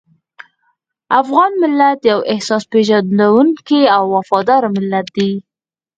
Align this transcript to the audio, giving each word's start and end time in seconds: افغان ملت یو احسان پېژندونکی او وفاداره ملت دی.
افغان 1.21 1.51
ملت 1.63 1.99
یو 2.11 2.19
احسان 2.33 2.61
پېژندونکی 2.71 3.81
او 3.95 4.03
وفاداره 4.15 4.67
ملت 4.77 5.07
دی. 5.17 5.31